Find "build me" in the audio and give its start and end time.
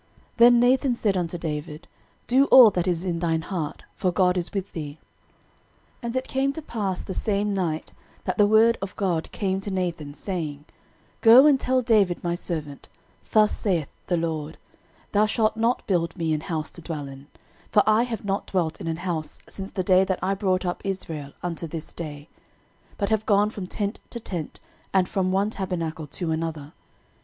15.85-16.33